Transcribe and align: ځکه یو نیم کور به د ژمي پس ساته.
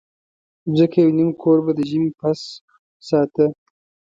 ځکه 0.77 0.97
یو 1.03 1.11
نیم 1.17 1.29
کور 1.41 1.57
به 1.65 1.71
د 1.75 1.79
ژمي 1.89 2.11
پس 2.19 2.39
ساته. 3.07 3.45